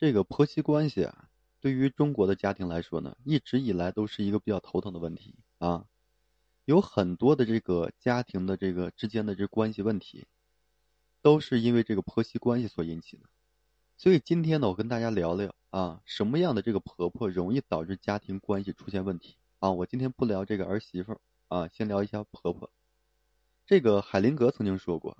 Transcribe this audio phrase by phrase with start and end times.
[0.00, 1.28] 这个婆媳关系啊，
[1.60, 5.84] 对于中国的家庭来说呢，一直以来都是一个比较头疼的问题啊。
[6.64, 10.26] 有很多的这个家庭的这个之间的这关系问题，
[11.20, 13.24] 都是因为这个婆媳关系所引起的。
[13.98, 19.70] 所以今天呢，我跟大家聊聊啊，什么样的这个婆婆容易导致家庭关系出现问题啊？
[19.70, 22.70] 我今天不聊这个儿媳妇啊，先聊一下婆婆。
[23.66, 25.18] 这个海灵格曾经说过。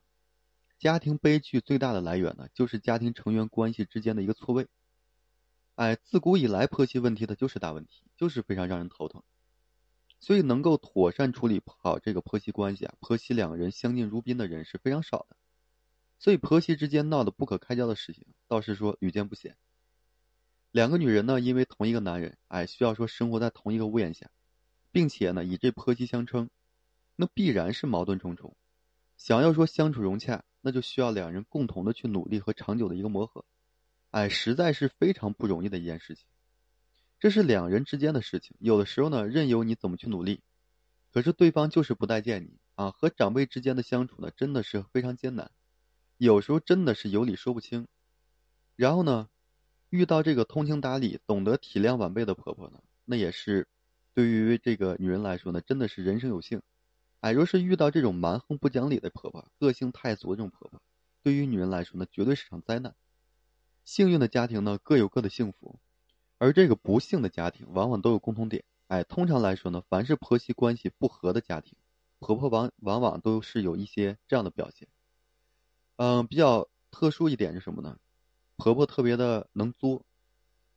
[0.81, 4.67] 家庭悲剧最大的来源呢，就是家庭成员关系之间的一个错位。
[5.75, 9.23] 哎，自古以来婆媳问题它就是大问题，就是非常让人头疼。
[10.21, 15.37] 所以能够妥善处理好这个婆媳关系啊，婆媳两人相敬如宾的人是非常少的。
[16.19, 19.59] 所以婆媳之间闹得不可开交的事情，倒是说屡见不鲜。
[20.71, 24.31] 两个女人呢，因为同一个男人，哎，需要说生活在同一个屋檐下，
[24.91, 26.49] 并且呢以这婆媳相称，
[27.17, 28.57] 那必然是矛盾重重。
[29.21, 30.43] 想要说相处融洽。
[30.63, 33.47] 那就需要两人共同的去努力和长久的一个磨合，
[34.11, 36.27] 哎，实在是非常不容易的一件事情。
[37.19, 40.43] 这是两人之间的事情，有的时候呢，任由你怎么去努力，
[41.15, 42.91] 可是对方就是不待见你啊。
[42.91, 45.51] 和长辈之间的相处呢，真的是非常艰难，
[46.19, 47.89] 有时候真的是有理说不清。
[48.77, 49.31] 然后呢，
[49.89, 53.67] 遇到这个通情达理、懂得体谅晚辈的婆婆呢，那也是
[54.13, 56.61] 对于这个女人来说呢，真的是人生有幸。
[57.21, 60.81] 哎，若是遇到这种蛮横不讲理的婆婆，个性太俗的这种婆婆，
[61.23, 62.95] 对于女人来说呢，绝对是场灾难。
[63.85, 65.79] 幸运的家庭呢，各有各的幸福，
[66.39, 68.65] 而这个不幸的家庭，往往都有共同点。
[68.87, 71.77] 哎，通常来说呢，凡是婆媳关系不和的家庭，
[72.21, 74.89] 婆婆往往往都是有一些这样的表现。
[75.97, 77.99] 嗯，比较特殊一点是什么呢？
[78.57, 80.07] 婆婆特别的能作，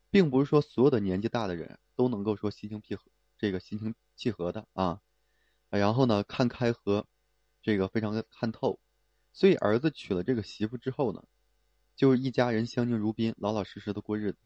[0.10, 3.04] 并不是说所有的年纪大的人都能够说心情契合，
[3.38, 5.00] 这个心情契合的啊。
[5.80, 7.08] 然后呢，看开和，
[7.64, 8.80] 这个非常的看透，
[9.32, 11.24] 所以儿子娶了这个媳妇之后呢，
[11.96, 14.38] 就是一家人相敬如宾，老老实实的过日子。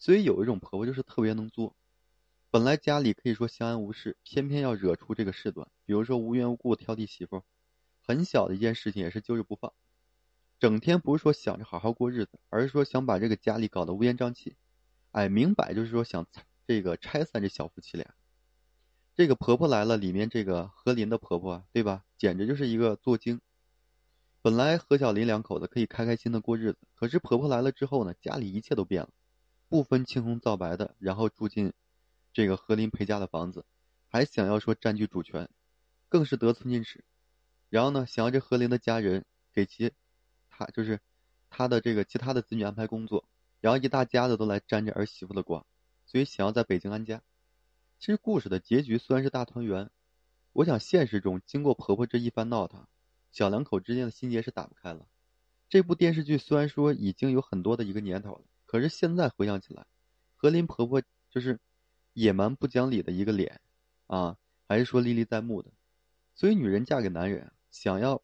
[0.00, 1.76] 所以有一种婆婆就是特别能作，
[2.50, 7.44] 本来家里可以说相安无事，偏偏要惹出这个事端，比如说无缘无故挑剔媳妇，
[8.02, 9.72] 很小的一件事情也是揪着不放，
[10.58, 14.56] 整天不是说想着好好过日子，而是说想把这个家里搞得乌烟瘴气，
[15.12, 16.26] 哎，明摆就是说想
[16.66, 18.12] 这个拆散这小夫妻俩。
[19.16, 22.04] 这个婆婆来了，里面这个何林的婆婆，对吧？
[22.18, 23.40] 简直就是一个作精。
[24.42, 29.10] 本来何小林两口子可以开开心的过日子，可是婆婆来了之后呢，家里一切都变了，
[29.68, 31.72] 不分青红皂白的，然后住进
[32.32, 33.64] 这个何林陪嫁的房子，
[34.08, 35.48] 还想要说占据主权，
[36.08, 37.04] 更是得寸进尺。
[37.70, 39.92] 然后呢，想要这何林的家人给其
[40.50, 40.98] 他就是
[41.50, 43.24] 他的这个其他的子女安排工作，
[43.60, 45.64] 然后一大家子都来沾着儿媳妇的光，
[46.04, 47.22] 所以想要在北京安家。
[48.04, 49.88] 其实故事的结局虽然是大团圆，
[50.52, 52.86] 我想现实中经过婆婆这一番闹腾，
[53.32, 55.06] 小两口之间的心结是打不开了。
[55.70, 59.86] 这部电视剧虽然说已经有很多的一个年头了，可是现在回想起来，
[60.36, 61.58] 何林婆婆就是
[62.12, 63.58] 野蛮不讲理的一个脸，
[64.06, 64.36] 啊，
[64.68, 65.70] 还是说历历在目的。
[66.34, 68.20] 所以女人嫁给男人，想要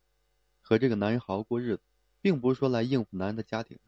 [0.60, 1.82] 和这个男人好好过日子，
[2.20, 3.78] 并不是说来应付男人的家庭。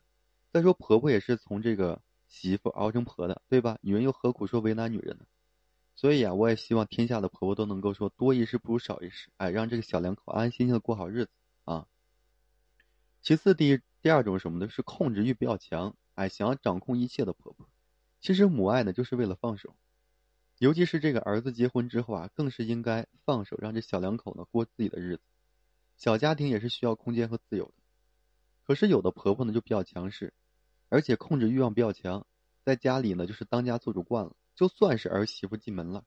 [0.51, 3.79] 再说婆婆也是从这个媳妇熬成婆的，对吧？
[3.83, 5.27] 女人又何苦说为难女人呢？
[5.95, 11.31] 所以啊，我也希望天下的婆婆都能够说多一事不如少一事，哎，让这个小两口安安心心的过好日子
[11.65, 11.87] 啊。
[13.21, 14.69] 其次，第一第二种什么呢？
[14.69, 17.69] 是控制欲比较强，哎，想要掌控一切的婆婆。
[18.21, 19.77] 其实母爱呢，就是为了放手，
[20.59, 25.23] 尤其是这个儿子结婚之后啊，更是应该放手，让这小两口呢过自己的日子。
[25.97, 27.75] 小家庭也是需要空间和自由的。
[28.65, 30.33] 可是有的婆婆呢就比较强势，
[30.89, 32.27] 而且控制欲望比较强，
[32.65, 34.35] 在家里呢就是当家做主惯了。
[34.55, 36.05] 就算是儿媳妇进门了，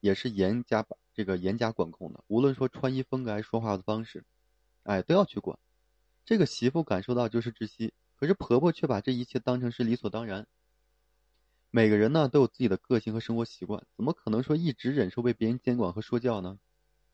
[0.00, 2.24] 也是严加这个严加管控的。
[2.26, 4.24] 无论说穿衣风格还是、说话的方式，
[4.82, 5.58] 哎，都要去管。
[6.24, 10.46] 这个媳妇感受到就是窒息，可是婆婆却把这一切当成是理所当然。
[11.70, 16.58] 每个人呢都有自己的个性和生活习惯，怎么可能说一直忍受被别人监管和说教呢？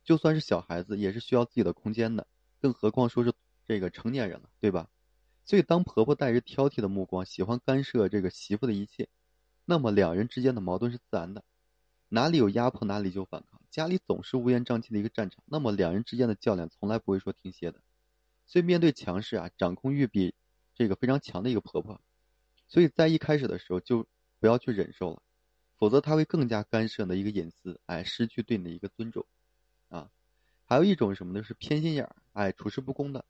[0.05, 2.27] 就算是小孩子，也是需要自己的空间的，
[2.61, 3.33] 更何况说是
[3.67, 4.89] 这个成年人了，对吧？
[5.45, 9.09] 所以，当婆婆带着挑剔的目光，喜欢干涉这个媳妇的一切。
[9.71, 11.45] 那么两人之间的矛盾是自然的，
[12.09, 15.45] 哪里有压迫哪里就反抗，家里总是乌烟瘴气的一个战场。
[15.45, 17.79] 那么两人之间的较量从来不会说停歇的，
[18.47, 20.35] 所以面对强势啊、掌控欲比
[20.75, 22.01] 这个非常强的一个婆婆，
[22.67, 24.07] 所以在一开始的时候就
[24.41, 25.21] 不要去忍受了，
[25.77, 29.27] 否则她会更加干涉你的一个隐私，哎，失去对你的一个尊重，
[29.91, 30.09] 啊，
[30.65, 31.45] 还有一种什么呢？
[31.45, 33.27] 是偏心眼儿，哎，处事不公的，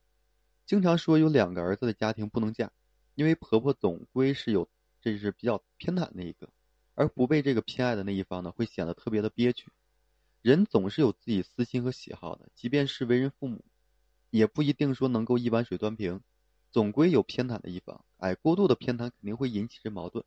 [0.64, 2.70] 经常说有两个儿子的家庭不能嫁，
[3.16, 4.68] 因为婆婆总归是有。
[5.12, 6.48] 这是比较偏袒那一个，
[6.94, 9.70] 而不被这个偏爱的那一方呢，会显得特别的憋屈。
[10.42, 13.64] 人总是有自己私心和喜好的，即便是为人父母，
[14.30, 16.20] 也不一定说能够一碗水端平。
[16.70, 18.04] 总归有偏袒的一方。
[18.18, 20.22] 哎，过度的偏袒肯定会引起这矛盾。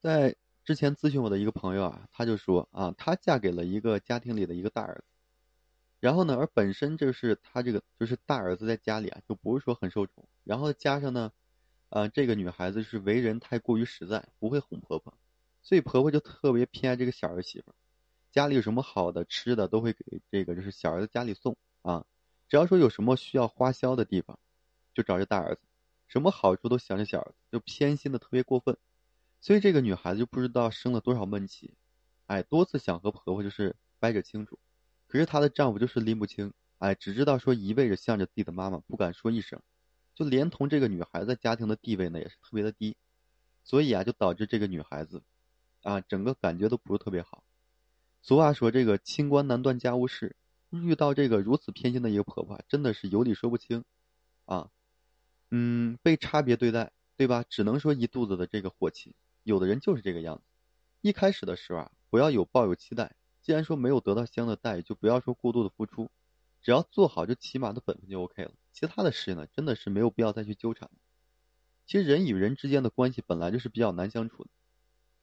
[0.00, 5.04] 在之前咨询我的一个朋友啊，他就说啊，她嫁给了一个家庭里的一个大儿子，
[5.98, 11.32] 然后呢，而本身就是他这个就是大儿子在家里啊，就不是说很受宠，然后加上呢，
[11.90, 15.12] 呃，这个女孩子是为人太过于实在，不会哄婆婆，
[15.60, 17.74] 所以婆婆就特别偏爱这个小儿媳妇，
[18.30, 22.06] 家里有什么好的吃的都会给这个就是小儿子家里送啊，
[22.48, 24.38] 只要说有什么需要花销的地方，
[24.94, 25.62] 就找这大儿子，
[26.06, 28.76] 什么好处都想着小儿子，就偏心的特别过分。
[29.40, 31.74] 所以这个女孩子就不知道生了多少闷气，
[32.26, 34.58] 哎，多次想和婆婆就是掰扯清楚，
[35.08, 39.60] 可是她的丈夫就是拎不清，哎，只知道说一味着向着自己的妈妈，不敢说一声，
[40.20, 42.94] 就连同这个女孩子家庭的地位呢也是特别的低，
[43.64, 45.22] 所以啊，就导致这个女孩子，
[45.82, 47.42] 啊，整个感觉都不是特别好。
[48.20, 50.36] 俗话说这个清官难断家务事，
[50.68, 53.82] 遇到这个如此偏心的一个婆婆，真的是有理说不清，
[54.44, 54.68] 啊，
[55.50, 57.42] 嗯，被差别对待，对吧？
[57.48, 59.14] 只能说一肚子的这个火气。
[59.42, 60.42] 有的人就是这个样子，
[61.00, 63.16] 一开始的时候啊，不要有抱有期待。
[63.40, 66.10] 既然说没有得到相应的待遇，就不要说过度的付出，
[66.60, 68.52] 只要做好这起码的本分就 OK 了。
[68.72, 70.90] 其他的事呢，真的是没有必要再去纠缠。
[71.86, 74.50] 其实人与人之间的关系本来就是比较难相处的，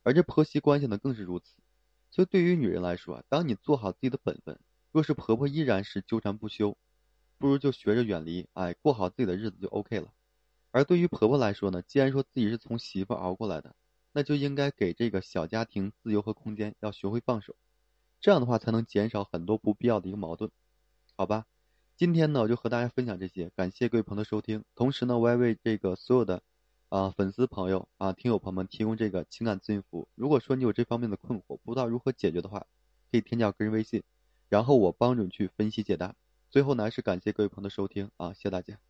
[0.03, 1.55] 而这婆媳关系呢更是如此。
[2.11, 4.59] 所以对于女人来说，当你做好自己的本分，
[4.91, 6.77] 若是婆婆依然是纠缠不休，
[7.37, 10.13] 不如就学着远离，哎，过好自己的日子就 OK 了。
[10.71, 13.75] 而对于婆婆来说呢，既然说自己是从媳妇熬过来的。
[14.13, 17.55] 那就应该给这个小家庭自由和空间，要学会放手，
[18.19, 20.49] 这样的话才能减少很多不必要的一个矛盾，
[21.15, 21.45] 好吧？
[21.97, 24.63] 今天呢，我就和大家分享这些，感谢各位朋友的收听。
[24.75, 26.43] 同时呢，我也为这个所有的
[26.89, 30.07] 啊粉丝朋友啊听友朋友们提供这个情感咨询服务。
[30.13, 32.67] 如果说你有这方面的困惑，不知道如何解决的话，
[33.11, 34.03] 可以添加我个人微信，
[34.47, 36.13] 然后我帮助你去分析解答。
[36.51, 38.86] 最后呢，是感谢各位朋友的收听啊，谢谢大家。